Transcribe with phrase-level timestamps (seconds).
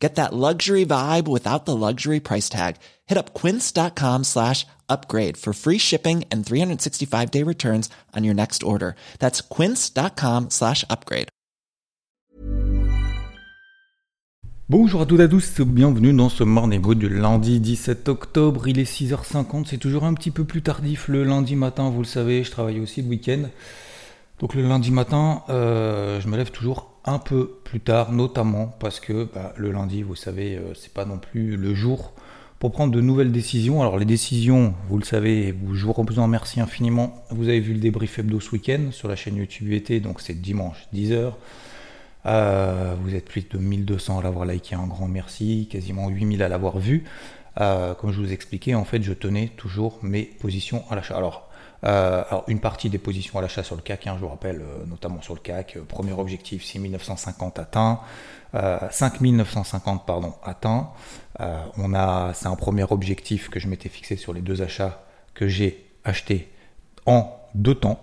[0.00, 2.76] Get that luxury vibe without the luxury price tag.
[3.06, 8.62] Hit up quince.com slash upgrade for free shipping and 365 day returns on your next
[8.62, 8.94] order.
[9.18, 11.28] That's quince.com slash upgrade.
[14.70, 18.68] Bonjour à toutes et à tous, bienvenue dans ce Morning Mood du lundi 17 octobre.
[18.68, 22.04] Il est 6h50, c'est toujours un petit peu plus tardif le lundi matin, vous le
[22.04, 23.48] savez, je travaille aussi le week-end.
[24.38, 29.00] Donc le lundi matin, euh, je me lève toujours un peu plus tard, notamment parce
[29.00, 32.12] que bah, le lundi, vous savez, euh, c'est pas non plus le jour
[32.58, 33.80] pour prendre de nouvelles décisions.
[33.80, 37.24] Alors les décisions, vous le savez, je vous remercie infiniment.
[37.30, 40.34] Vous avez vu le débrief hebdo ce week-end sur la chaîne YouTube UT, donc c'est
[40.34, 41.32] dimanche 10h.
[42.26, 46.48] Euh, vous êtes plus de 1200 à l'avoir liké, un grand merci, quasiment 8000 à
[46.48, 47.04] l'avoir vu.
[47.60, 51.16] Euh, comme je vous expliquais, en fait, je tenais toujours mes positions à l'achat.
[51.16, 51.49] Alors,
[51.84, 54.62] euh, alors, une partie des positions à l'achat sur le CAC, hein, je vous rappelle,
[54.86, 58.00] notamment sur le CAC, premier objectif 6950 atteint,
[58.90, 60.90] 5950 pardon atteint.
[61.38, 65.46] on a, c'est un premier objectif que je m'étais fixé sur les deux achats que
[65.48, 66.50] j'ai achetés
[67.06, 68.00] en deux temps.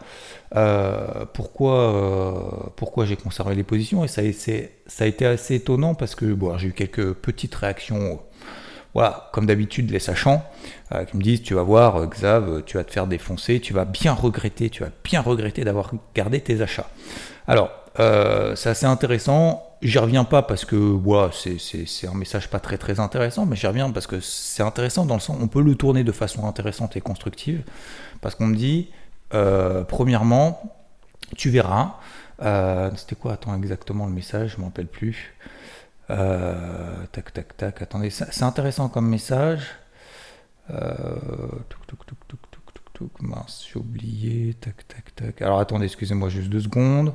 [0.55, 4.05] euh, pourquoi, euh, pourquoi j'ai conservé les positions?
[4.05, 4.23] Et ça
[4.87, 8.21] ça a été assez étonnant parce que bon, j'ai eu quelques petites réactions
[8.95, 10.43] voilà, comme d'habitude, les sachants,
[10.93, 13.85] euh, qui me disent Tu vas voir, Xav, tu vas te faire défoncer, tu vas
[13.85, 16.89] bien regretter, tu vas bien regretter d'avoir gardé tes achats.
[17.47, 19.66] Alors, c'est assez intéressant.
[19.83, 23.67] J'y reviens pas parce que voilà, c'est un message pas très très intéressant, mais j'y
[23.67, 26.97] reviens parce que c'est intéressant dans le sens on peut le tourner de façon intéressante
[26.97, 27.63] et constructive.
[28.21, 28.91] Parce qu'on me dit,
[29.31, 30.79] premièrement,
[31.37, 31.97] tu verras.
[32.97, 35.35] C'était quoi Attends exactement le message, je m'en rappelle plus.
[36.11, 37.83] Euh, tac, tac, tac.
[37.83, 39.75] Attendez, c'est intéressant comme message.
[40.71, 41.17] Euh,
[43.21, 44.55] mince, j'ai oublié.
[44.55, 45.43] Tac, tac, tac.
[45.43, 47.15] Alors attendez, excusez-moi juste deux secondes.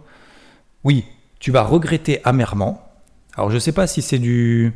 [0.83, 1.05] Oui,
[1.41, 2.87] tu vas regretter amèrement.
[3.35, 4.73] Alors je sais pas si c'est du,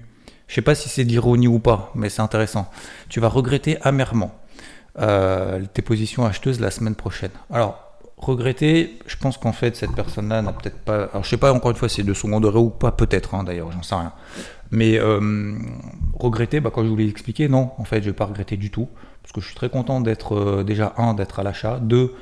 [0.47, 2.69] je sais pas si c'est d'ironie ou pas, mais c'est intéressant.
[3.07, 4.35] Tu vas regretter amèrement
[4.99, 7.31] euh, tes positions acheteuses la semaine prochaine.
[7.49, 7.85] Alors
[8.17, 11.03] regretter, je pense qu'en fait, cette personne-là n'a peut-être pas.
[11.05, 13.43] Alors, je sais pas encore une fois si c'est de second ou pas, peut-être, hein,
[13.43, 14.13] d'ailleurs, j'en sais rien.
[14.71, 15.53] Mais euh,
[16.13, 18.71] regretter, bah, quand je vous l'ai expliqué, non, en fait, je vais pas regretter du
[18.71, 18.89] tout.
[19.21, 22.15] Parce que je suis très content d'être, euh, déjà, un, d'être à l'achat, deux,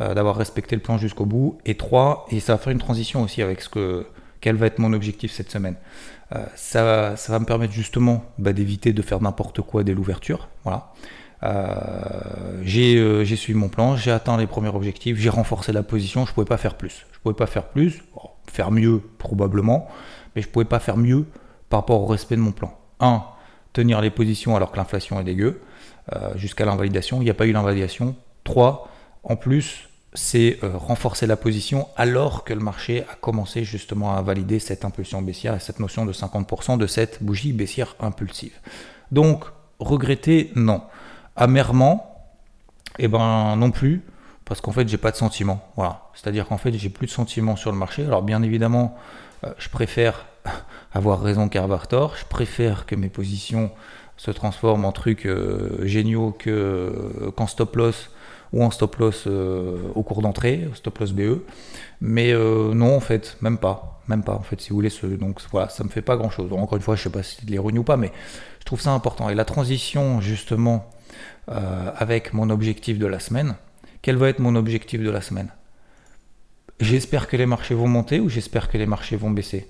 [0.00, 3.22] euh, d'avoir respecté le plan jusqu'au bout, et trois, et ça va faire une transition
[3.22, 4.06] aussi avec ce que.
[4.40, 5.76] Quel va être mon objectif cette semaine
[6.54, 10.48] ça, ça va me permettre justement bah, d'éviter de faire n'importe quoi dès l'ouverture.
[10.62, 10.92] Voilà.
[11.42, 16.26] Euh, euh, j'ai suivi mon plan, j'ai atteint les premiers objectifs, j'ai renforcé la position,
[16.26, 17.06] je pouvais pas faire plus.
[17.12, 18.02] Je pouvais pas faire plus,
[18.46, 19.88] faire mieux probablement,
[20.34, 21.26] mais je pouvais pas faire mieux
[21.68, 22.76] par rapport au respect de mon plan.
[23.00, 23.22] 1.
[23.72, 25.60] Tenir les positions alors que l'inflation est dégueu,
[26.12, 27.20] euh, jusqu'à l'invalidation.
[27.20, 28.16] Il n'y a pas eu l'invalidation.
[28.44, 28.88] 3.
[29.22, 34.58] En plus, c'est renforcer la position alors que le marché a commencé justement à valider
[34.58, 38.54] cette impulsion baissière et cette notion de 50% de cette bougie baissière impulsive.
[39.12, 39.44] Donc,
[39.78, 40.82] regretter, non
[41.40, 42.28] amèrement,
[42.98, 44.02] eh ben non plus,
[44.44, 45.64] parce qu'en fait j'ai pas de sentiment.
[45.76, 46.02] Voilà.
[46.14, 48.04] C'est-à-dire qu'en fait j'ai plus de sentiment sur le marché.
[48.04, 48.96] Alors bien évidemment,
[49.44, 50.26] euh, je préfère
[50.92, 52.16] avoir raison qu'avoir tort.
[52.16, 53.70] Je préfère que mes positions
[54.16, 58.10] se transforment en trucs euh, géniaux que euh, qu'en stop loss
[58.52, 61.42] ou en stop loss au cours d'entrée, stop loss BE.
[62.00, 64.02] Mais non en fait, même pas.
[64.08, 64.90] Même pas en fait si vous voulez.
[64.90, 66.52] Ce, donc voilà, ça me fait pas grand chose.
[66.52, 68.10] encore une fois, je sais pas si c'est de l'ironie ou pas, mais
[68.58, 69.28] je trouve ça important.
[69.28, 70.90] Et la transition justement
[71.50, 73.56] euh, avec mon objectif de la semaine.
[74.02, 75.48] Quel va être mon objectif de la semaine?
[76.78, 79.68] J'espère que les marchés vont monter ou j'espère que les marchés vont baisser?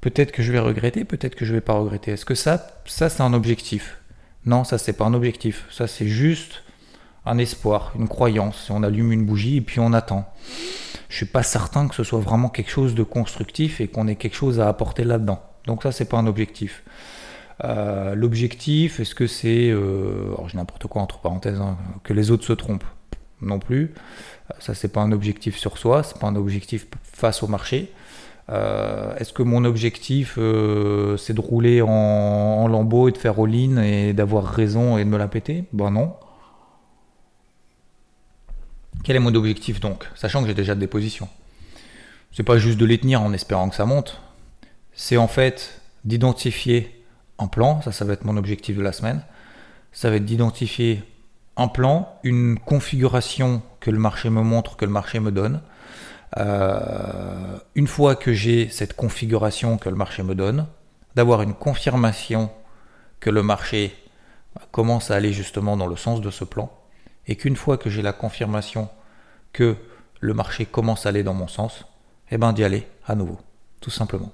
[0.00, 2.12] Peut-être que je vais regretter, peut-être que je vais pas regretter.
[2.12, 3.98] Est-ce que ça, ça c'est un objectif?
[4.46, 5.66] Non, ça c'est pas un objectif.
[5.70, 6.62] Ça c'est juste
[7.26, 8.70] un espoir, une croyance.
[8.70, 10.30] On allume une bougie et puis on attend.
[11.08, 14.16] Je suis pas certain que ce soit vraiment quelque chose de constructif et qu'on ait
[14.16, 15.40] quelque chose à apporter là-dedans.
[15.66, 16.82] Donc ça c'est pas un objectif.
[17.62, 22.30] Euh, l'objectif, est-ce que c'est, euh, alors j'ai n'importe quoi entre parenthèses, hein, que les
[22.30, 22.84] autres se trompent
[23.40, 23.94] Non plus.
[24.50, 27.92] Euh, ça, c'est pas un objectif sur soi, c'est pas un objectif face au marché.
[28.48, 34.12] est-ce que mon objectif, c'est de rouler en, en, lambeau et de faire all-in et
[34.12, 35.64] d'avoir raison et de me la péter?
[35.72, 36.14] Ben non.
[39.04, 40.08] Quel est mon objectif donc?
[40.14, 41.28] Sachant que j'ai déjà des positions.
[42.32, 44.20] C'est pas juste de les tenir en espérant que ça monte.
[44.94, 47.04] C'est en fait d'identifier
[47.38, 49.22] un plan, ça, ça va être mon objectif de la semaine.
[49.92, 51.04] Ça va être d'identifier
[51.58, 55.60] un plan, une configuration que le marché me montre, que le marché me donne.
[56.38, 60.66] Euh, une fois que j'ai cette configuration que le marché me donne,
[61.14, 62.50] d'avoir une confirmation
[63.20, 63.94] que le marché
[64.72, 66.72] commence à aller justement dans le sens de ce plan,
[67.26, 68.88] et qu'une fois que j'ai la confirmation
[69.52, 69.76] que
[70.20, 71.84] le marché commence à aller dans mon sens,
[72.30, 73.38] eh ben d'y aller à nouveau,
[73.80, 74.32] tout simplement.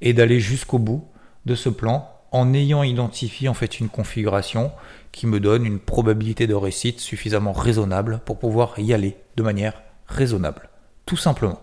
[0.00, 1.06] Et d'aller jusqu'au bout
[1.46, 4.72] de ce plan en ayant identifié en fait une configuration
[5.12, 9.82] qui me donne une probabilité de réussite suffisamment raisonnable pour pouvoir y aller de manière
[10.06, 10.70] raisonnable,
[11.04, 11.60] tout simplement.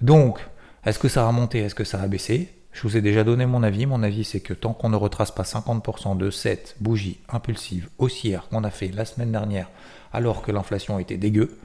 [0.00, 0.38] Donc,
[0.84, 2.59] est-ce que ça a monté, est-ce que ça a baissé?
[2.72, 3.86] Je vous ai déjà donné mon avis.
[3.86, 8.48] Mon avis, c'est que tant qu'on ne retrace pas 50% de cette bougie impulsive haussière
[8.48, 9.68] qu'on a fait la semaine dernière,
[10.12, 11.58] alors que l'inflation était dégueu,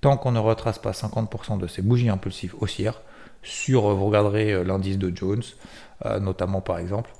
[0.00, 3.00] tant qu'on ne retrace pas 50% de ces bougies impulsives haussières,
[3.42, 5.42] sur, vous regarderez euh, l'indice de Jones,
[6.04, 7.10] euh, notamment par exemple,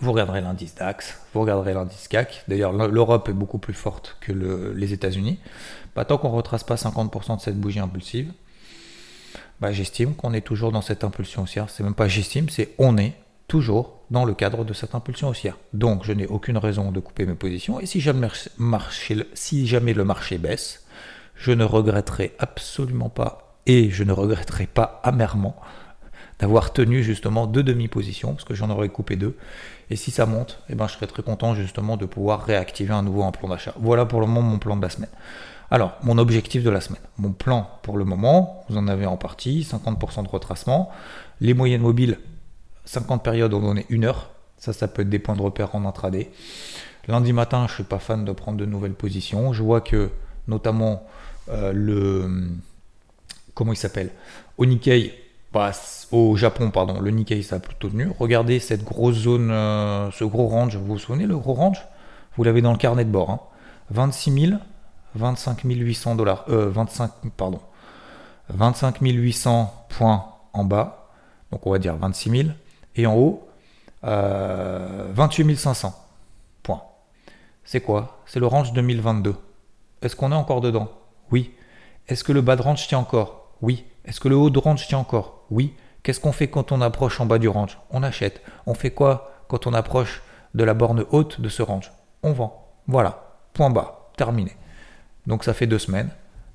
[0.00, 2.44] vous regarderez l'indice DAX, vous regarderez l'indice CAC.
[2.48, 4.32] D'ailleurs, l'Europe est beaucoup plus forte que
[4.74, 5.38] les États-Unis.
[5.94, 8.32] Bah, tant qu'on ne retrace pas 50% de cette bougie impulsive,
[9.62, 11.70] bah, j'estime qu'on est toujours dans cette impulsion haussière.
[11.70, 13.14] C'est même pas j'estime, c'est on est
[13.46, 15.56] toujours dans le cadre de cette impulsion haussière.
[15.72, 17.78] Donc, je n'ai aucune raison de couper mes positions.
[17.78, 18.26] Et si jamais,
[18.58, 20.84] le marché baisse,
[21.36, 25.54] je ne regretterai absolument pas et je ne regretterai pas amèrement
[26.40, 29.36] d'avoir tenu justement deux demi-positions, parce que j'en aurais coupé deux.
[29.90, 33.04] Et si ça monte, eh ben, je serais très content justement de pouvoir réactiver un
[33.04, 33.74] nouveau un plan d'achat.
[33.78, 35.10] Voilà pour le moment mon plan de la semaine.
[35.72, 37.00] Alors, mon objectif de la semaine.
[37.16, 40.90] Mon plan pour le moment, vous en avez en partie, 50% de retracement.
[41.40, 42.18] Les moyennes mobiles,
[42.84, 44.28] 50 périodes, on donné une heure.
[44.58, 46.30] Ça, ça peut être des points de repère en intraday.
[47.08, 49.54] Lundi matin, je ne suis pas fan de prendre de nouvelles positions.
[49.54, 50.10] Je vois que,
[50.46, 51.06] notamment,
[51.48, 52.50] euh, le.
[53.54, 54.10] Comment il s'appelle?
[54.58, 55.14] Au Nikkei,
[56.10, 58.10] au Japon, pardon, le Nikkei ça a plutôt tenu.
[58.18, 60.76] Regardez cette grosse zone, euh, ce gros range.
[60.76, 61.82] Vous vous souvenez le gros range?
[62.36, 63.48] Vous l'avez dans le carnet de bord.
[63.90, 64.52] 26 000,
[65.14, 67.60] 25 800 dollars, 25, pardon,
[68.48, 71.10] 25 800 points en bas.
[71.50, 72.48] Donc on va dire 26 000
[72.96, 73.46] et en haut
[74.02, 75.94] 28 500
[76.62, 76.82] points.
[77.64, 78.22] C'est quoi?
[78.26, 79.36] C'est le range 2022.
[80.00, 80.88] Est-ce qu'on est encore dedans?
[81.30, 81.54] Oui.
[82.08, 83.52] Est-ce que le bas de range tient encore?
[83.60, 83.84] Oui.
[84.04, 85.44] Est-ce que le haut de range tient encore?
[85.50, 85.76] Oui.
[86.02, 87.78] Qu'est-ce qu'on fait quand on approche en bas du range?
[87.90, 88.42] On achète.
[88.66, 90.22] On fait quoi quand on approche
[90.54, 91.92] de la borne haute de ce range?
[92.24, 92.72] On vend.
[92.88, 93.36] Voilà.
[93.52, 94.10] Point bas.
[94.16, 94.56] Terminé.
[95.26, 96.10] Donc ça fait deux semaines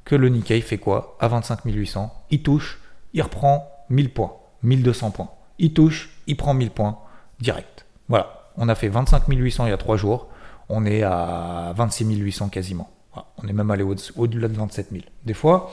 [0.06, 2.14] que le Nikkei fait quoi À 25 800.
[2.32, 2.80] Il touche,
[3.14, 4.34] il reprend 1000 points,
[4.64, 5.30] 1200 points.
[5.60, 7.00] Il touche, il prend 1000 points
[7.40, 7.86] direct.
[8.08, 8.52] Voilà.
[8.58, 10.28] On a fait 25 800 il y a trois jours.
[10.70, 12.90] On est à 26 800 quasiment.
[13.38, 15.04] On est même allé au-delà de 27 000.
[15.26, 15.72] Des fois,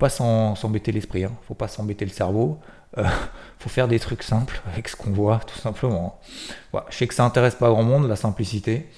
[0.00, 1.32] pas s'embêter l'esprit, hein.
[1.46, 2.58] faut pas s'embêter le cerveau.
[2.98, 3.04] Euh,
[3.58, 6.18] faut faire des trucs simples avec ce qu'on voit, tout simplement.
[6.72, 6.86] Voilà.
[6.90, 8.88] Je sais que ça intéresse pas grand monde, la simplicité.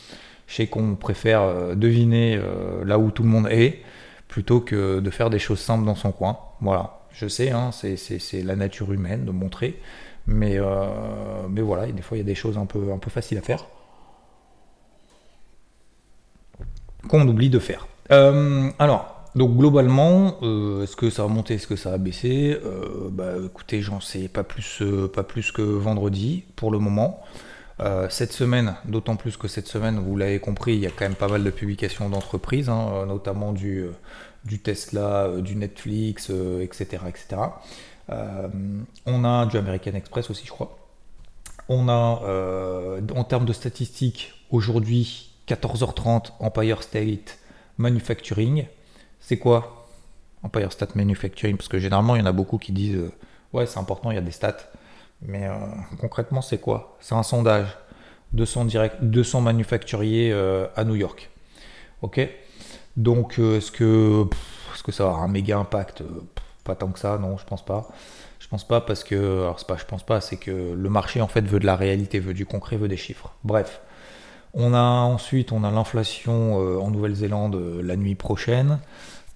[0.52, 3.80] Je sais qu'on préfère euh, deviner euh, là où tout le monde est,
[4.28, 6.38] plutôt que de faire des choses simples dans son coin.
[6.60, 9.80] Voilà, je sais, hein, c'est la nature humaine de montrer.
[10.26, 10.84] Mais, euh,
[11.48, 13.40] mais voilà, des fois il y a des choses un peu, un peu faciles à
[13.40, 13.64] faire.
[17.08, 17.86] Qu'on oublie de faire.
[18.10, 20.38] alors, donc globalement,
[20.82, 22.58] est-ce que ça a monté, est-ce que ça a baissé?
[22.62, 24.82] Euh, Bah écoutez, j'en sais pas plus,
[25.14, 27.22] pas plus que vendredi pour le moment.
[28.10, 31.16] Cette semaine, d'autant plus que cette semaine, vous l'avez compris, il y a quand même
[31.16, 33.86] pas mal de publications d'entreprises, hein, notamment du,
[34.44, 37.02] du Tesla, du Netflix, etc.
[37.08, 37.42] etc.
[38.08, 40.78] on a du American Express aussi, je crois.
[41.68, 47.38] On a, en termes de statistiques, aujourd'hui, 14h30, Empire State
[47.78, 48.66] Manufacturing.
[49.20, 49.86] C'est quoi
[50.42, 51.56] Empire State Manufacturing?
[51.56, 53.12] Parce que généralement, il y en a beaucoup qui disent euh,
[53.52, 54.56] Ouais, c'est important, il y a des stats.
[55.26, 55.54] Mais euh,
[56.00, 56.96] concrètement, c'est quoi?
[57.00, 57.76] C'est un sondage.
[58.32, 61.30] 200, direct, 200 manufacturiers euh, à New York.
[62.00, 62.20] Ok?
[62.96, 64.24] Donc, est-ce que,
[64.82, 66.02] que ça aura un méga impact?
[66.64, 67.88] Pas tant que ça, non, je pense pas.
[68.38, 71.20] Je pense pas parce que, alors c'est pas, je pense pas, c'est que le marché
[71.20, 73.32] en fait veut de la réalité, veut du concret, veut des chiffres.
[73.44, 73.80] Bref,
[74.54, 78.78] on a ensuite, on a l'inflation en Nouvelle-Zélande la nuit prochaine.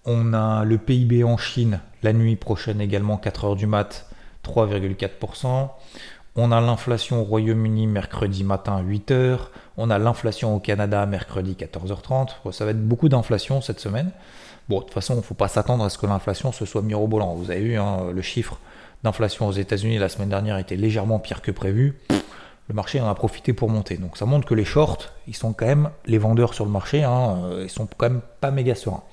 [0.05, 4.06] On a le PIB en Chine la nuit prochaine également 4h du mat
[4.47, 5.69] 3,4%.
[6.39, 9.39] On a l'inflation au Royaume-Uni mercredi matin 8h.
[9.79, 12.53] On a l'inflation au Canada mercredi 14h30.
[12.53, 14.11] ça va être beaucoup d'inflation cette semaine.
[14.69, 16.83] Bon, de toute façon, il ne faut pas s'attendre à ce que l'inflation se soit
[16.83, 17.35] mirobolant.
[17.35, 18.59] Vous avez vu, hein, le chiffre
[19.03, 21.99] d'inflation aux États-Unis la semaine dernière était légèrement pire que prévu.
[22.69, 23.97] Le marché en a profité pour monter.
[23.97, 27.05] Donc ça montre que les shorts, ils sont quand même les vendeurs sur le marché,
[27.05, 29.05] hein, ils sont quand même pas méga sereins.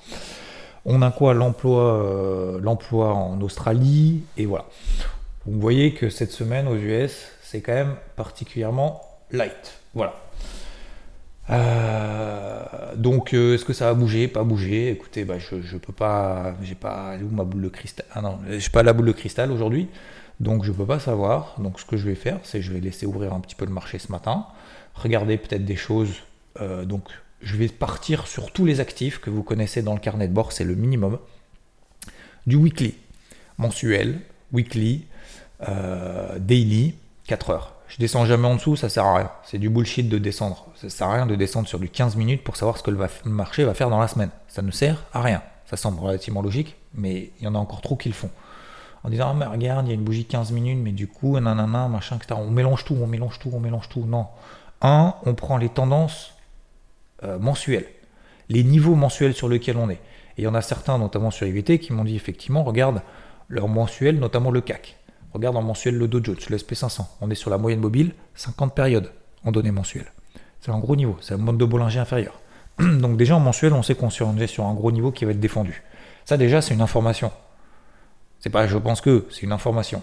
[0.84, 1.32] On a quoi?
[1.34, 4.66] L'emploi l'emploi en Australie, et voilà.
[5.46, 9.78] Vous voyez que cette semaine aux US, c'est quand même particulièrement light.
[9.94, 10.14] Voilà.
[12.96, 14.28] donc, est-ce que ça va bouger?
[14.28, 14.90] Pas bouger.
[14.90, 16.54] Écoutez, bah, je, je peux pas.
[16.62, 17.16] J'ai pas.
[17.16, 18.06] Où ma boule de cristal?
[18.12, 19.88] Ah non, j'ai pas la boule de cristal aujourd'hui.
[20.40, 21.54] Donc je peux pas savoir.
[21.58, 23.72] Donc ce que je vais faire, c'est je vais laisser ouvrir un petit peu le
[23.72, 24.46] marché ce matin,
[24.94, 26.14] regarder peut-être des choses.
[26.60, 27.08] Euh, donc
[27.40, 30.52] je vais partir sur tous les actifs que vous connaissez dans le carnet de bord,
[30.52, 31.18] c'est le minimum.
[32.46, 32.94] Du weekly,
[33.58, 34.20] mensuel,
[34.52, 35.06] weekly,
[35.68, 36.94] euh, daily,
[37.26, 37.72] 4 heures.
[37.88, 39.30] Je descends jamais en dessous, ça sert à rien.
[39.44, 40.66] C'est du bullshit de descendre.
[40.74, 42.98] Ça sert à rien de descendre sur du 15 minutes pour savoir ce que le
[43.26, 44.30] marché va faire dans la semaine.
[44.48, 45.42] Ça ne sert à rien.
[45.66, 48.30] Ça semble relativement logique, mais il y en a encore trop qui le font
[49.04, 51.88] en disant ah, regarde, il y a une bougie 15 minutes, mais du coup, nanana,
[51.88, 52.40] machin, etc.
[52.42, 54.04] On mélange tout, on mélange tout, on mélange tout.
[54.06, 54.26] Non.
[54.80, 56.34] Un, on prend les tendances
[57.22, 57.86] euh, mensuelles,
[58.48, 60.00] les niveaux mensuels sur lesquels on est.
[60.36, 63.02] Et il y en a certains, notamment sur IVT, qui m'ont dit effectivement, regarde
[63.48, 64.96] leur mensuel, notamment le CAC.
[65.34, 67.06] Regarde en mensuel le Dow Jones, le SP500.
[67.20, 69.10] On est sur la moyenne mobile, 50 périodes
[69.44, 70.12] en données mensuelles.
[70.60, 72.40] C'est un gros niveau, c'est un mode de Bollinger inférieur.
[72.78, 75.40] Donc déjà en mensuel, on sait qu'on est sur un gros niveau qui va être
[75.40, 75.82] défendu.
[76.24, 77.32] Ça déjà, c'est une information.
[78.38, 80.02] C'est pas je pense que, c'est une information.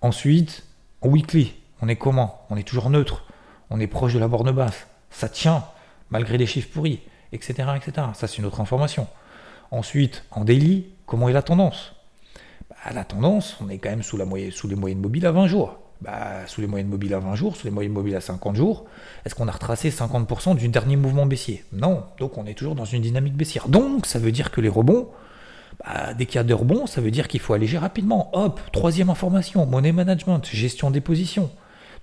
[0.00, 0.64] Ensuite,
[1.02, 2.46] en weekly, on est comment?
[2.48, 3.24] On est toujours neutre.
[3.68, 4.86] On est proche de la borne basse.
[5.10, 5.64] Ça tient,
[6.08, 7.00] malgré des chiffres pourris,
[7.32, 7.68] etc.
[7.76, 8.06] etc.
[8.14, 9.08] Ça, c'est une autre information.
[9.70, 11.93] Ensuite, en daily, comment est la tendance?
[12.84, 14.24] Bah, La tendance, on est quand même sous, les
[14.74, 15.78] moyennes mobiles à 20 jours.
[16.00, 18.84] Bah, sous les moyennes mobiles à 20 jours, sous les moyennes mobiles à 50 jours,
[19.24, 21.64] est-ce qu'on a retracé 50% du dernier mouvement baissier?
[21.72, 23.68] Non, donc on est toujours dans une dynamique baissière.
[23.68, 25.08] Donc ça veut dire que les rebonds,
[25.84, 28.30] bah, dès qu'il y a de rebonds, ça veut dire qu'il faut alléger rapidement.
[28.34, 31.50] Hop, troisième information, money management, gestion des positions.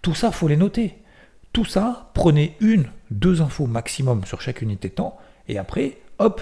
[0.01, 0.97] Tout ça, faut les noter.
[1.53, 6.41] Tout ça, prenez une, deux infos maximum sur chaque unité de temps, et après, hop,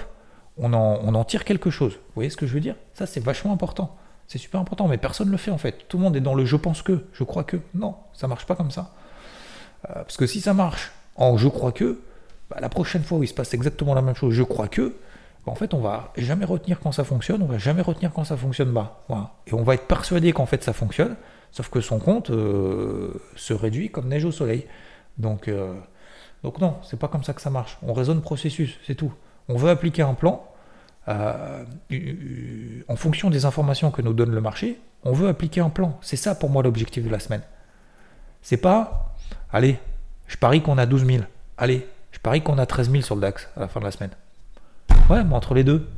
[0.56, 1.94] on en, on en tire quelque chose.
[1.94, 2.76] Vous voyez ce que je veux dire?
[2.94, 3.96] Ça, c'est vachement important.
[4.30, 5.88] C'est super important, mais personne ne le fait en fait.
[5.88, 7.56] Tout le monde est dans le je pense que, je crois que.
[7.74, 8.92] Non, ça marche pas comme ça.
[9.88, 11.98] Euh, parce que si ça marche en je crois que,
[12.48, 14.94] bah, la prochaine fois où il se passe exactement la même chose, je crois que,
[15.46, 18.36] en fait, on va jamais retenir quand ça fonctionne, on va jamais retenir quand ça
[18.36, 19.04] fonctionne pas.
[19.48, 21.16] Et on va être persuadé qu'en fait ça fonctionne,
[21.50, 24.64] sauf que son compte euh, se réduit comme neige au soleil.
[25.18, 25.74] Donc, euh,
[26.44, 27.78] donc non, c'est pas comme ça que ça marche.
[27.82, 29.12] On raisonne processus, c'est tout.
[29.48, 30.46] On veut appliquer un plan
[31.08, 31.64] euh,
[32.88, 34.80] en fonction des informations que nous donne le marché.
[35.04, 35.98] On veut appliquer un plan.
[36.02, 37.42] C'est ça pour moi l'objectif de la semaine.
[38.42, 39.14] C'est pas,
[39.52, 39.78] allez,
[40.26, 41.24] je parie qu'on a 12 000.
[41.58, 43.90] Allez, je parie qu'on a 13 000 sur le DAX à la fin de la
[43.90, 44.10] semaine.
[45.08, 45.88] Ouais, mais entre les deux.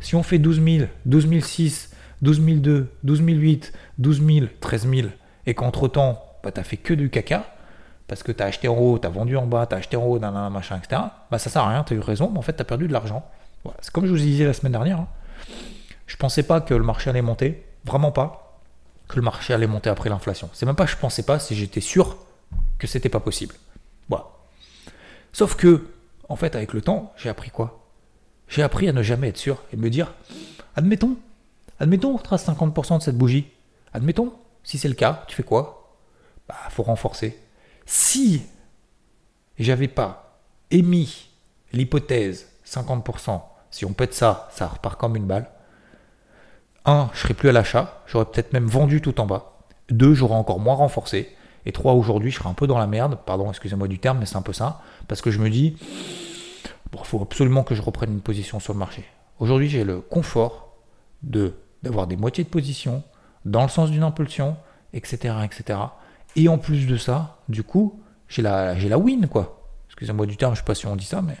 [0.00, 5.08] Si on fait 12 000, 12 006, 12 002, 12 008, 12 000, 13 000,
[5.46, 7.46] et qu'entre-temps, bah, tu fait que du caca,
[8.08, 9.96] parce que tu as acheté en haut, tu as vendu en bas, tu as acheté
[9.96, 12.38] en haut, nan, machin, etc., bah, ça sert à rien, tu as eu raison, mais
[12.38, 13.28] en fait, tu as perdu de l'argent.
[13.80, 15.00] C'est comme je vous disais la semaine dernière.
[15.00, 15.08] Hein.
[16.06, 18.60] Je pensais pas que le marché allait monter, vraiment pas,
[19.08, 20.48] que le marché allait monter après l'inflation.
[20.52, 22.16] C'est même pas je pensais pas, si j'étais sûr
[22.78, 23.54] que c'était pas possible.
[25.36, 25.88] Sauf que,
[26.30, 27.86] en fait, avec le temps, j'ai appris quoi?
[28.48, 30.14] J'ai appris à ne jamais être sûr et me dire,
[30.74, 31.18] admettons,
[31.78, 33.46] admettons on trace 50% de cette bougie.
[33.92, 34.32] Admettons,
[34.64, 35.94] si c'est le cas, tu fais quoi?
[36.48, 37.38] Bah, faut renforcer.
[37.84, 38.44] Si
[39.58, 41.28] j'avais pas émis
[41.74, 43.42] l'hypothèse 50%,
[43.76, 45.50] si on pète ça, ça repart comme une balle.
[46.86, 49.58] Un, je serais plus à l'achat, j'aurais peut-être même vendu tout en bas.
[49.90, 51.36] Deux, j'aurais encore moins renforcé.
[51.66, 54.24] Et trois, aujourd'hui, je serais un peu dans la merde, pardon, excusez-moi du terme, mais
[54.24, 55.76] c'est un peu ça, parce que je me dis,
[56.90, 59.04] il faut absolument que je reprenne une position sur le marché.
[59.40, 60.72] Aujourd'hui, j'ai le confort
[61.22, 63.02] de d'avoir des moitiés de position
[63.44, 64.56] dans le sens d'une impulsion,
[64.94, 65.78] etc., etc.
[66.34, 69.68] Et en plus de ça, du coup, j'ai la, j'ai la win, quoi.
[69.88, 71.36] Excusez-moi du terme, je sais pas si on dit ça, mais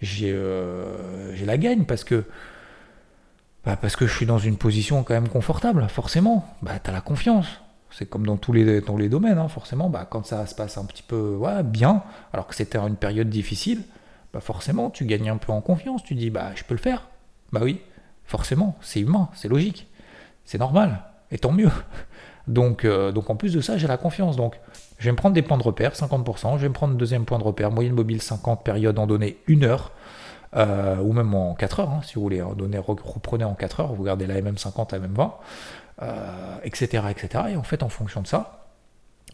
[0.00, 2.24] j'ai, euh, j'ai la gagne parce que,
[3.64, 6.46] bah parce que je suis dans une position quand même confortable, forcément.
[6.62, 7.46] Bah, tu as la confiance.
[7.90, 9.88] C'est comme dans tous les, dans les domaines, hein, forcément.
[9.88, 13.30] Bah, quand ça se passe un petit peu ouais, bien, alors que c'était une période
[13.30, 13.82] difficile,
[14.32, 16.02] bah, forcément, tu gagnes un peu en confiance.
[16.04, 17.08] Tu dis, bah, je peux le faire.
[17.52, 17.80] Bah oui,
[18.24, 19.86] forcément, c'est humain, c'est logique,
[20.44, 21.70] c'est normal, et tant mieux.
[22.48, 24.36] Donc, euh, donc en plus de ça, j'ai la confiance.
[24.36, 24.58] Donc,
[24.98, 26.56] je vais me prendre des points de repère, 50%.
[26.56, 29.62] Je vais me prendre deuxième point de repère, moyenne mobile 50, période en données 1
[29.64, 29.92] heure,
[30.54, 32.42] euh, ou même en 4 heures, hein, si vous voulez.
[32.42, 35.30] En données, reprenez en 4 heures, vous gardez la MM50, la MM20,
[36.64, 37.44] etc., etc.
[37.50, 38.68] Et en fait, en fonction de ça,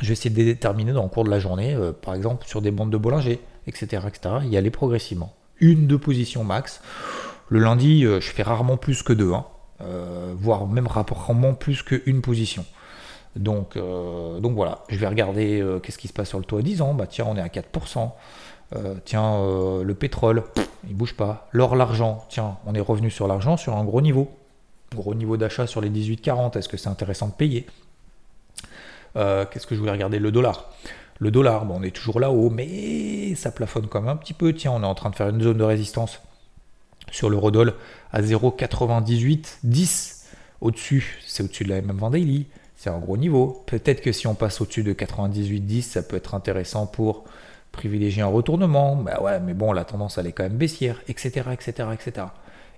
[0.01, 2.63] je vais essayer de déterminer dans le cours de la journée, euh, par exemple sur
[2.63, 5.35] des bandes de Bollinger, etc., etc., y aller progressivement.
[5.61, 6.81] Une, deux positions max.
[7.49, 9.45] Le lundi, je fais rarement plus que deux, hein.
[10.35, 12.65] voire même rarement plus qu'une position.
[13.37, 16.83] Donc, donc voilà, je vais regarder qu'est-ce qui se passe sur le taux à 10
[16.83, 16.93] ans.
[16.93, 18.11] Bah tiens, on est à 4%.
[18.75, 20.45] Euh, tiens, euh, le pétrole,
[20.89, 21.49] il bouge pas.
[21.53, 24.31] L'or, l'argent, tiens, on est revenu sur l'argent sur un gros niveau.
[24.95, 27.67] Gros niveau d'achat sur les 18-40, est-ce que c'est intéressant de payer?
[29.17, 30.19] Euh, Qu'est-ce que je voulais regarder?
[30.19, 30.71] Le dollar.
[31.19, 34.53] Le dollar, bon, on est toujours là-haut, mais ça plafonne quand même un petit peu.
[34.53, 36.21] Tiens, on est en train de faire une zone de résistance
[37.11, 37.75] sur l'eurodoll
[38.11, 40.25] à 0,9810.
[40.61, 42.47] Au-dessus, c'est au-dessus de la MM Daily.
[42.83, 43.63] C'est un gros niveau.
[43.67, 47.23] Peut-être que si on passe au-dessus de 98,10, ça peut être intéressant pour
[47.71, 48.97] privilégier un retournement.
[48.97, 52.27] Bah ouais, mais bon, la tendance, elle est quand même baissière, etc., etc., etc.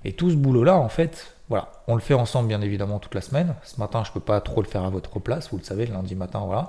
[0.04, 3.23] Et tout ce boulot-là, en fait, voilà, on le fait ensemble, bien évidemment, toute la
[3.23, 3.54] semaine.
[3.62, 6.14] Ce matin, je peux pas trop le faire à votre place, vous le savez, lundi
[6.14, 6.68] matin, voilà.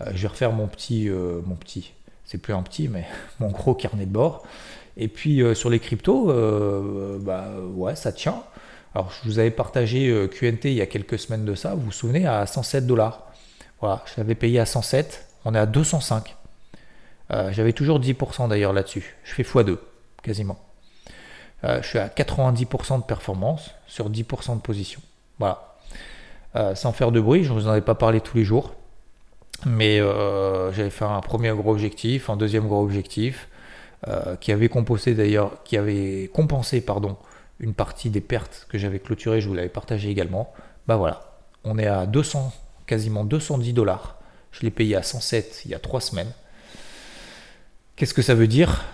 [0.00, 1.92] Euh, je vais refaire mon petit, euh, mon petit,
[2.24, 3.06] c'est plus un petit, mais
[3.38, 4.42] mon gros carnet de bord.
[4.96, 6.34] Et puis euh, sur les cryptos,
[7.20, 7.46] bah
[7.94, 8.42] ça tient.
[8.94, 11.92] Alors je vous avais partagé QNT il y a quelques semaines de ça, vous vous
[11.92, 13.26] souvenez, à 107 dollars.
[13.80, 16.36] Voilà, je l'avais payé à 107, on est à 205.
[17.50, 19.16] J'avais toujours 10% d'ailleurs là-dessus.
[19.24, 19.78] Je fais x2,
[20.22, 20.58] quasiment.
[21.62, 25.00] je suis à 90% de performance sur 10% de position.
[25.38, 25.76] Voilà.
[26.74, 28.74] sans faire de bruit, je ne vous en ai pas parlé tous les jours.
[29.66, 33.48] Mais euh, j'avais fait un premier gros objectif, un deuxième gros objectif,
[34.08, 37.16] euh, qui avait compensé d'ailleurs, qui avait compensé pardon,
[37.62, 40.52] une partie des pertes que j'avais clôturées, je vous l'avais partagé également.
[40.86, 41.32] Bah voilà,
[41.64, 42.52] on est à 200,
[42.86, 44.18] quasiment 210 dollars.
[44.50, 46.32] Je l'ai payé à 107 il y a trois semaines.
[47.96, 48.84] Qu'est-ce que ça veut dire?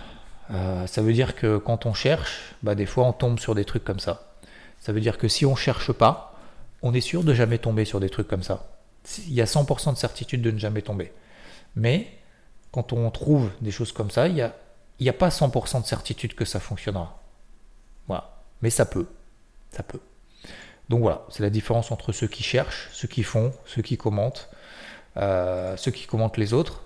[0.51, 3.65] Euh, Ça veut dire que quand on cherche, bah des fois on tombe sur des
[3.65, 4.33] trucs comme ça.
[4.79, 6.35] Ça veut dire que si on cherche pas,
[6.81, 8.69] on est sûr de jamais tomber sur des trucs comme ça
[9.27, 11.11] il y a 100% de certitude de ne jamais tomber.
[11.75, 12.07] Mais
[12.71, 14.53] quand on trouve des choses comme ça, il n'y a,
[15.07, 17.18] a pas 100% de certitude que ça fonctionnera.
[18.61, 19.07] Mais ça peut.
[19.71, 19.99] Ça peut.
[20.89, 24.49] Donc voilà, c'est la différence entre ceux qui cherchent, ceux qui font, ceux qui commentent,
[25.17, 26.83] euh, ceux qui commentent les autres.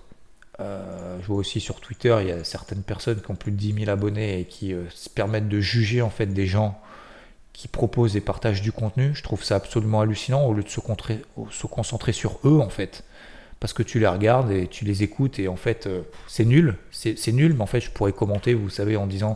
[0.60, 3.56] Euh, je vois aussi sur Twitter, il y a certaines personnes qui ont plus de
[3.56, 6.78] 10 000 abonnés et qui euh, se permettent de juger en fait des gens
[7.54, 9.14] qui proposent et partagent du contenu.
[9.14, 10.80] Je trouve ça absolument hallucinant au lieu de se,
[11.66, 13.04] concentrer sur eux en fait.
[13.58, 15.88] Parce que tu les regardes et tu les écoutes et en fait
[16.26, 19.34] c'est nul, c'est nul, mais en fait je pourrais commenter, vous savez, en disant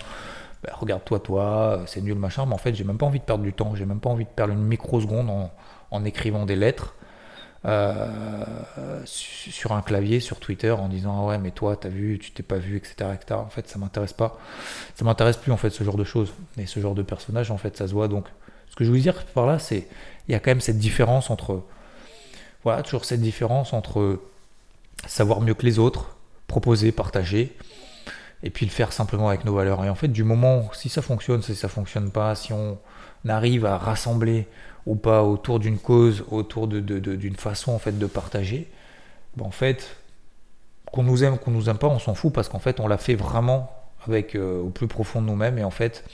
[0.62, 3.44] bah, regarde-toi toi, c'est nul machin, mais en fait j'ai même pas envie de perdre
[3.44, 5.30] du temps, j'ai même pas envie de perdre une microseconde
[5.90, 6.94] en, écrivant des lettres.
[7.64, 8.06] Euh,
[9.04, 12.44] sur un clavier, sur Twitter, en disant ah ouais mais toi t'as vu, tu t'es
[12.44, 13.10] pas vu, etc..
[13.30, 14.38] En fait ça m'intéresse pas,
[14.94, 17.58] ça m'intéresse plus en fait ce genre de choses et ce genre de personnage en
[17.58, 18.26] fait ça se voit donc.
[18.70, 19.88] Ce que je veux dire par là c'est
[20.28, 21.64] il y a quand même cette différence entre
[22.62, 24.20] voilà toujours cette différence entre
[25.06, 26.16] savoir mieux que les autres,
[26.46, 27.56] proposer, partager
[28.42, 29.84] et puis le faire simplement avec nos valeurs.
[29.84, 32.78] Et en fait, du moment, si ça fonctionne, si ça fonctionne pas, si on
[33.26, 34.46] arrive à rassembler
[34.86, 38.70] ou pas autour d'une cause, autour d'une de, de, façon en fait de partager,
[39.36, 39.96] ben, en fait,
[40.92, 42.98] qu'on nous aime, qu'on nous aime pas, on s'en fout parce qu'en fait, on l'a
[42.98, 43.70] fait vraiment
[44.06, 46.04] avec euh, au plus profond de nous-mêmes et en fait,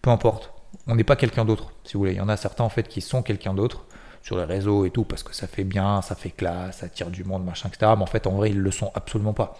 [0.00, 0.52] peu importe,
[0.86, 2.12] on n'est pas quelqu'un d'autre, si vous voulez.
[2.12, 3.84] Il y en a certains en fait qui sont quelqu'un d'autre
[4.22, 7.10] sur les réseaux et tout parce que ça fait bien, ça fait classe, ça attire
[7.10, 7.92] du monde, machin, etc.
[7.96, 9.58] Mais en fait, en vrai, ils le sont absolument pas.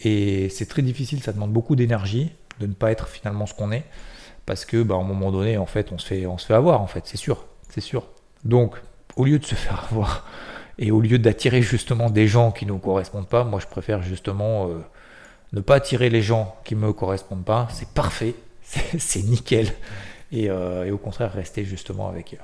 [0.00, 3.72] Et c'est très difficile, ça demande beaucoup d'énergie de ne pas être finalement ce qu'on
[3.72, 3.84] est
[4.46, 6.54] parce que bah, à un moment donné, en fait, on se fait, on se fait
[6.54, 8.08] avoir, en fait, c'est sûr, c'est sûr.
[8.44, 8.76] Donc,
[9.16, 10.26] au lieu de se faire avoir
[10.78, 14.02] et au lieu d'attirer justement des gens qui ne nous correspondent pas, moi, je préfère
[14.02, 14.78] justement euh,
[15.52, 17.66] ne pas attirer les gens qui me correspondent pas.
[17.72, 19.72] C'est parfait, c'est nickel.
[20.32, 22.36] Euh, et, au contraire, rester justement avec euh,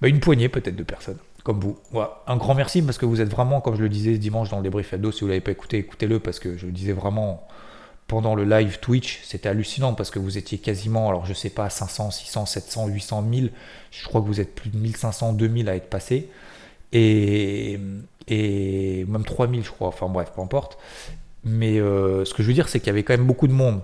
[0.00, 1.78] bah, une poignée peut-être de personnes comme vous.
[2.26, 4.62] Un grand merci parce que vous êtes vraiment, comme je le disais dimanche dans le
[4.62, 7.46] débrief Ado, si vous ne l'avez pas écouté, écoutez-le parce que je le disais vraiment
[8.06, 11.70] pendant le live Twitch, c'était hallucinant parce que vous étiez quasiment, alors je sais pas,
[11.70, 13.52] 500, 600, 700, 800, 1000.
[13.90, 16.28] Je crois que vous êtes plus de 1500, 2000 à être passé.
[16.92, 17.78] Et,
[18.28, 19.88] même 3000, je crois.
[19.88, 20.78] Enfin bref, peu importe.
[21.44, 23.52] Mais euh, ce que je veux dire, c'est qu'il y avait quand même beaucoup de
[23.52, 23.80] monde.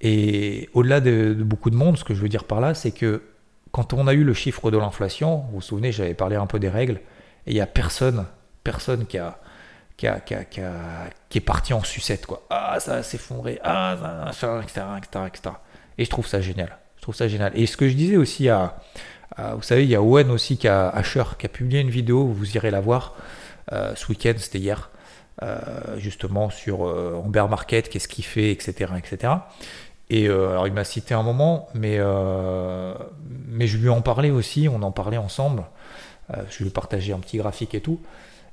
[0.00, 3.22] Et au-delà de, beaucoup de monde, ce que je veux dire par là, c'est que
[3.72, 6.58] quand on a eu le chiffre de l'inflation, vous vous souvenez, j'avais parlé un peu
[6.58, 7.00] des règles,
[7.46, 8.26] et il n'y a personne,
[8.64, 9.38] personne qui a,
[10.02, 12.42] est parti en sucette, quoi.
[12.50, 15.54] Ah, ça s'effondrer, ah, ça, etc., etc., etc.
[15.98, 16.78] Et je trouve ça génial.
[16.96, 17.52] Je trouve ça génial.
[17.54, 18.76] Et ce que je disais aussi à,
[19.54, 20.92] vous savez, il y a Owen aussi qui a,
[21.38, 23.14] qui a publié une vidéo, vous irez la voir,
[23.72, 24.90] euh, ce week-end, c'était hier,
[25.42, 25.58] euh,
[25.98, 29.34] justement sur euh, bear market, qu'est-ce qu'il fait, etc., etc.
[30.10, 31.98] Et euh, alors il m'a cité un moment, mais,
[33.48, 35.64] mais je lui en parlais aussi, on en parlait ensemble.
[36.50, 38.00] je lui ai partagé un petit graphique et tout.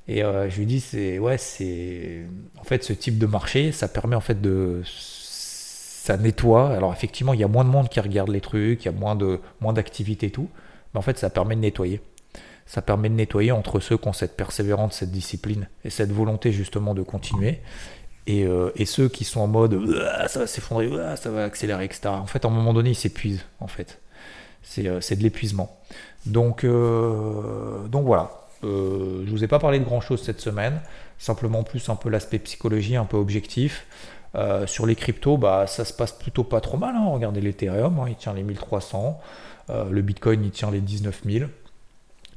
[0.08, 2.26] Et euh, je lui dis, c'est ouais, c'est
[2.60, 6.70] en fait ce type de marché, ça permet en fait de, ça nettoie.
[6.70, 8.92] Alors effectivement, il y a moins de monde qui regarde les trucs, il y a
[8.92, 10.48] moins de moins d'activité et tout,
[10.94, 12.00] mais en fait, ça permet de nettoyer.
[12.66, 16.52] Ça permet de nettoyer entre ceux qui ont cette persévérance, cette discipline et cette volonté
[16.52, 17.60] justement de continuer.
[18.26, 19.80] Et, euh, et ceux qui sont en mode
[20.26, 22.08] ça va s'effondrer, ça va accélérer, etc.
[22.08, 23.44] En fait, à un moment donné, ils s'épuisent.
[23.60, 24.00] En fait,
[24.62, 25.78] c'est euh, de l'épuisement.
[26.26, 28.30] Donc, euh, donc voilà.
[28.62, 30.80] Je vous ai pas parlé de grand chose cette semaine.
[31.18, 33.86] Simplement plus un peu l'aspect psychologie, un peu objectif.
[34.66, 36.94] Sur les cryptos, bah, ça se passe plutôt pas trop mal.
[36.96, 37.06] hein.
[37.10, 39.20] Regardez l'Ethereum, hein, il tient les 1300.
[39.70, 41.50] Euh, le Bitcoin, il tient les 19 000.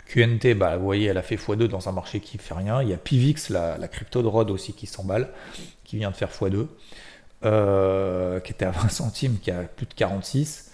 [0.09, 2.81] QNT, bah, vous voyez, elle a fait x2 dans un marché qui fait rien.
[2.81, 5.29] Il y a Pivix, la, crypto de Rod aussi, qui s'emballe,
[5.83, 6.65] qui vient de faire x2,
[7.45, 10.71] euh, qui était à 20 centimes, qui a plus de 46.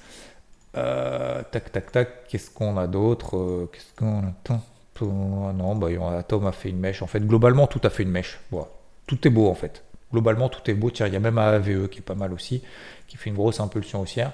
[0.77, 4.61] Euh, tac, tac, tac, qu'est-ce qu'on a d'autre Euh, Qu'est-ce qu'on attend
[5.01, 7.01] Non, bah, Atom a fait une mèche.
[7.01, 8.39] En fait, globalement, tout a fait une mèche.
[9.05, 9.83] Tout est beau, en fait.
[10.13, 10.91] Globalement, tout est beau.
[10.91, 12.63] Tiens, il y a même AVE qui est pas mal aussi,
[13.07, 14.31] qui fait une grosse impulsion haussière.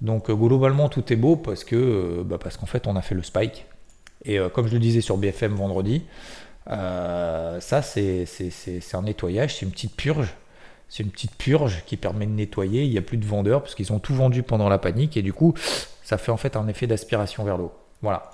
[0.00, 3.22] Donc, globalement, tout est beau parce que, bah, parce qu'en fait, on a fait le
[3.24, 3.66] spike.
[4.24, 6.02] Et euh, comme je le disais sur BFM vendredi,
[6.70, 8.24] euh, ça, c'est
[8.92, 10.34] un nettoyage, c'est une petite purge.
[10.88, 12.84] C'est une petite purge qui permet de nettoyer.
[12.84, 15.22] Il n'y a plus de vendeurs parce qu'ils ont tout vendu pendant la panique et
[15.22, 15.54] du coup,
[16.02, 17.72] ça fait en fait un effet d'aspiration vers l'eau.
[18.02, 18.30] Voilà.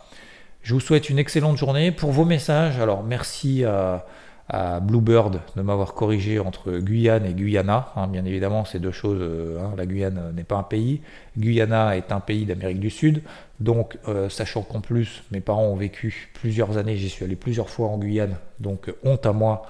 [0.62, 1.90] Je vous souhaite une excellente journée.
[1.90, 4.04] Pour vos messages, alors merci à,
[4.52, 7.92] à Bluebird de m'avoir corrigé entre Guyane et Guyana.
[7.94, 8.08] hein.
[8.08, 9.20] bien évidemment, c'est deux choses.
[9.20, 9.74] euh, hein.
[9.76, 11.02] la Guyane euh, n'est pas un pays.
[11.38, 13.22] Guyana est un pays d'Amérique du Sud.
[13.60, 17.70] Donc, euh, sachant qu'en plus, mes parents ont vécu plusieurs années, j'y suis allé plusieurs
[17.70, 18.34] fois en Guyane.
[18.58, 19.66] Donc, honte à moi.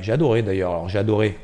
[0.00, 0.70] J'ai adoré d'ailleurs.
[0.70, 1.36] Alors, j'ai adoré.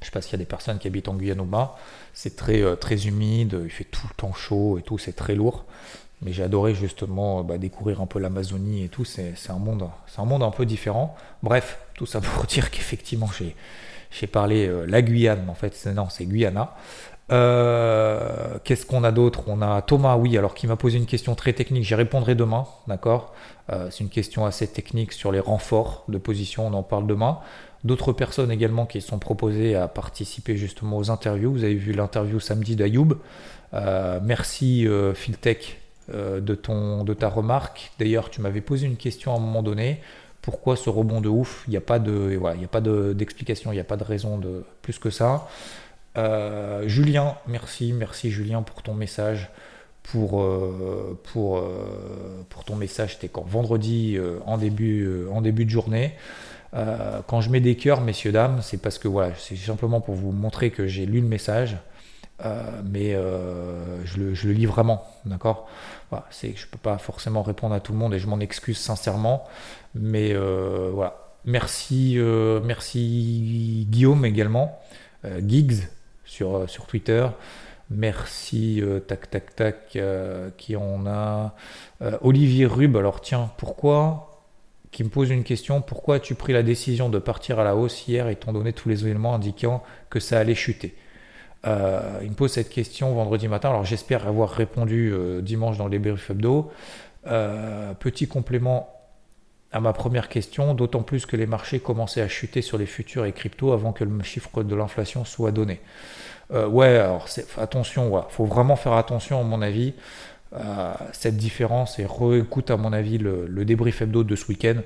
[0.00, 1.76] Je sais pas s'il y a des personnes qui habitent en Guyane ou pas.
[2.12, 5.64] C'est très, très humide, il fait tout le temps chaud et tout, c'est très lourd.
[6.22, 9.04] Mais j'ai adoré justement bah, découvrir un peu l'Amazonie et tout.
[9.04, 11.16] C'est un, monde, un monde un peu différent.
[11.42, 13.28] Bref, tout ça pour dire qu'effectivement,
[14.10, 16.74] j'ai parlé euh, la Guyane, en fait, non, c'est Guyana.
[17.32, 19.44] Euh, Qu'est-ce qu'on a d'autre?
[19.46, 21.84] On a Thomas, oui, alors qui m'a posé une question très technique.
[21.84, 23.32] J'y répondrai demain, d'accord?
[23.70, 26.66] Euh, C'est une question assez technique sur les renforts de position.
[26.66, 27.38] On en parle demain.
[27.84, 31.50] D'autres personnes également qui sont proposées à participer justement aux interviews.
[31.52, 33.14] Vous avez vu l'interview samedi d'Ayoub.
[33.72, 35.79] Euh, merci euh, Philtech
[36.14, 37.92] euh, de, ton, de ta remarque.
[37.98, 40.00] D'ailleurs, tu m'avais posé une question à un moment donné.
[40.42, 41.64] Pourquoi ce rebond de ouf?
[41.66, 44.04] Il n'y a pas de, il a pas de- d'explication, il n'y a pas de
[44.04, 45.48] raison de plus que ça.
[46.16, 49.50] Euh, Julien, merci, merci Julien pour ton message,
[50.02, 51.62] pour, euh, pour,
[52.48, 53.14] pour ton message.
[53.14, 53.44] C'était quand?
[53.46, 56.14] Vendredi en, début, en début de journée.
[56.72, 60.30] Quand je mets des cœurs, messieurs, dames, c'est parce que voilà, c'est simplement pour vous
[60.30, 61.76] montrer que j'ai lu le message,
[62.44, 65.68] euh, mais euh, je, le, lis vraiment, d'accord?
[66.10, 68.78] Voilà, c'est je peux pas forcément répondre à tout le monde et je m'en excuse
[68.78, 69.44] sincèrement,
[69.94, 71.16] mais euh, voilà.
[71.46, 72.18] Merci,
[72.64, 74.78] merci Guillaume également,
[75.24, 75.88] Giggs
[76.26, 77.26] sur, Twitter.
[77.88, 79.98] Merci, tac, tac, tac,
[80.58, 81.54] qui on a.
[82.20, 84.42] Olivier Rube, alors tiens, pourquoi
[84.90, 88.06] Qui me pose une question, pourquoi as-tu pris la décision de partir à la hausse
[88.06, 90.94] hier étant donné tous les éléments indiquant que ça allait chuter?
[91.66, 95.88] Euh, Il me pose cette question vendredi matin, alors j'espère avoir répondu euh, dimanche dans
[95.88, 96.70] les débrief hebdo.
[97.26, 98.94] Euh, petit complément
[99.72, 103.24] à ma première question, d'autant plus que les marchés commençaient à chuter sur les futurs
[103.24, 105.80] et cryptos avant que le chiffre de l'inflation soit donné.
[106.52, 109.94] Ouais, alors attention, il faut vraiment faire attention à mon avis
[110.52, 114.80] à cette différence et réécoute à mon avis le, le débrief hebdo de ce week-end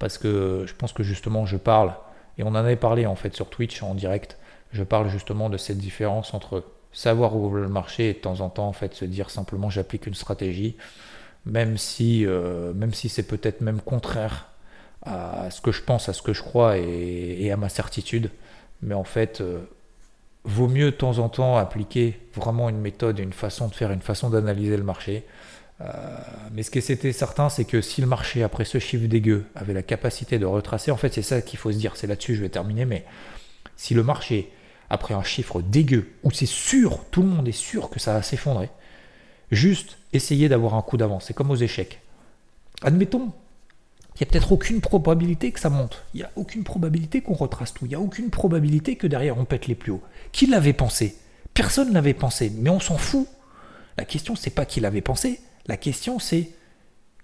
[0.00, 1.92] parce que je pense que justement je parle
[2.38, 4.36] et on en avait parlé en fait sur Twitch en direct.
[4.72, 8.48] Je parle justement de cette différence entre savoir où le marché et de temps en
[8.48, 10.76] temps en fait se dire simplement j'applique une stratégie
[11.46, 14.48] même si, euh, même si c'est peut-être même contraire
[15.02, 18.30] à ce que je pense, à ce que je crois et, et à ma certitude.
[18.82, 19.60] Mais en fait, euh,
[20.44, 24.00] vaut mieux de temps en temps appliquer vraiment une méthode, une façon de faire, une
[24.00, 25.24] façon d'analyser le marché.
[25.80, 25.92] Euh,
[26.52, 29.74] mais ce qui était certain, c'est que si le marché, après ce chiffre dégueu, avait
[29.74, 32.42] la capacité de retracer, en fait, c'est ça qu'il faut se dire, c'est là-dessus je
[32.42, 33.04] vais terminer, mais
[33.76, 34.50] si le marché,
[34.90, 38.22] après un chiffre dégueu, où c'est sûr, tout le monde est sûr que ça va
[38.22, 38.70] s'effondrer,
[39.50, 41.24] juste essayer d'avoir un coup d'avance.
[41.26, 42.00] C'est comme aux échecs.
[42.82, 43.32] Admettons,
[44.14, 46.04] il n'y a peut-être aucune probabilité que ça monte.
[46.14, 47.84] Il n'y a aucune probabilité qu'on retrace tout.
[47.84, 50.02] Il n'y a aucune probabilité que derrière on pète les plus hauts.
[50.32, 51.16] Qui l'avait pensé?
[51.52, 53.28] Personne ne l'avait pensé, mais on s'en fout.
[53.98, 55.40] La question, c'est pas qui l'avait pensé.
[55.66, 56.50] La question, c'est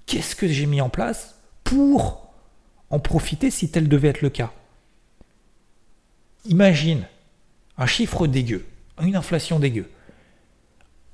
[0.07, 2.33] qu'est-ce que j'ai mis en place pour
[2.91, 4.53] en profiter si tel devait être le cas?
[6.47, 7.07] Imagine
[7.79, 8.65] un chiffre dégueu,
[9.01, 9.89] une inflation dégueu.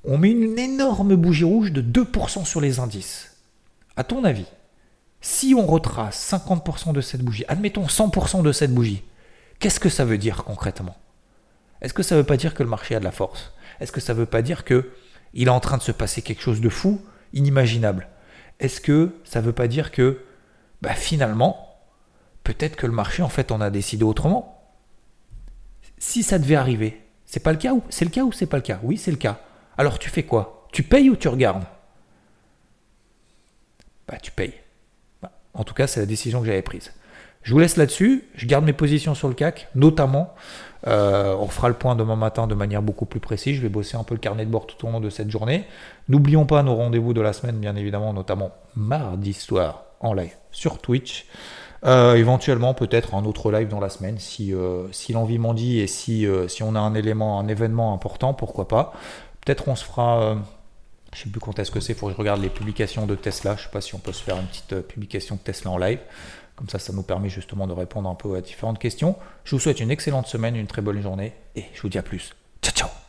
[0.03, 3.37] On met une énorme bougie rouge de 2% sur les indices.
[3.95, 4.45] À ton avis,
[5.21, 9.03] si on retrace 50% de cette bougie, admettons 100% de cette bougie,
[9.59, 10.95] qu'est-ce que ça veut dire concrètement?
[11.81, 13.53] Est-ce que ça ne veut pas dire que le marché a de la force?
[13.79, 14.91] Est-ce que ça ne veut pas dire que
[15.33, 17.01] il est en train de se passer quelque chose de fou,
[17.33, 18.07] inimaginable?
[18.59, 20.19] Est-ce que ça ne veut pas dire que
[20.81, 21.77] bah, finalement,
[22.43, 24.58] peut-être que le marché en fait en a décidé autrement?
[25.99, 28.63] Si ça devait arriver, c'est pas le cas ou c'est le cas ou pas le
[28.63, 28.79] cas?
[28.81, 29.39] Oui, c'est le cas.
[29.77, 30.67] Alors tu fais quoi?
[30.71, 31.65] Tu payes ou tu regardes?
[34.07, 34.53] Bah tu payes.
[35.21, 36.91] Bah, en tout cas, c'est la décision que j'avais prise.
[37.43, 38.25] Je vous laisse là-dessus.
[38.35, 40.33] Je garde mes positions sur le CAC, notamment.
[40.87, 43.55] Euh, on fera le point demain matin de manière beaucoup plus précise.
[43.55, 45.65] Je vais bosser un peu le carnet de bord tout au long de cette journée.
[46.07, 50.79] N'oublions pas nos rendez-vous de la semaine, bien évidemment, notamment mardi soir en live sur
[50.79, 51.25] Twitch.
[51.85, 55.79] Euh, éventuellement, peut-être un autre live dans la semaine, si, euh, si l'envie m'en dit
[55.79, 58.93] et si, si on a un élément, un événement important, pourquoi pas.
[59.45, 60.37] Peut-être on se fera.
[61.13, 63.15] je sais plus quand est-ce que c'est, il faut que je regarde les publications de
[63.15, 63.55] Tesla.
[63.55, 65.99] Je sais pas si on peut se faire une petite publication de Tesla en live.
[66.55, 69.15] Comme ça, ça nous permet justement de répondre un peu à différentes questions.
[69.45, 72.03] Je vous souhaite une excellente semaine, une très bonne journée et je vous dis à
[72.03, 72.33] plus.
[72.61, 73.08] Ciao, ciao